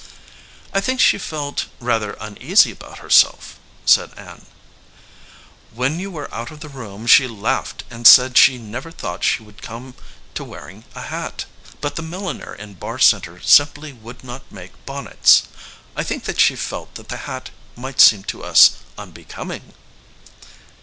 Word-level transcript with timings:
"I 0.73 0.81
think 0.81 0.99
she 0.99 1.19
felt 1.19 1.67
rather 1.79 2.13
uneasy 2.19 2.71
about 2.71 2.93
it 2.97 3.01
herself," 3.01 3.59
said 3.85 4.11
Ann. 4.17 4.47
"When 5.73 5.99
you 5.99 6.09
were 6.09 6.33
out 6.33 6.49
of 6.49 6.61
the 6.61 6.69
room 6.69 7.05
she 7.05 7.27
laughed 7.27 7.83
and 7.91 8.07
said 8.07 8.35
she 8.35 8.57
never 8.57 8.89
thought 8.89 9.23
she 9.23 9.43
would 9.43 9.61
come 9.61 9.93
to 10.33 10.43
wearing 10.43 10.85
a 10.95 11.01
hat, 11.01 11.45
but 11.81 11.97
the 11.97 12.01
milliner 12.01 12.55
in 12.55 12.73
Barr 12.73 12.97
Center 12.97 13.39
sim 13.43 13.67
ply 13.67 13.91
would 13.91 14.23
not 14.23 14.51
make 14.51 14.71
bonnets. 14.87 15.43
I 15.95 16.01
think 16.01 16.39
she 16.39 16.55
felt 16.55 16.95
that 16.95 17.09
the 17.09 17.17
hat 17.29 17.51
might 17.75 18.01
seem 18.01 18.23
to 18.23 18.43
us 18.43 18.71
unbecoming." 18.97 19.75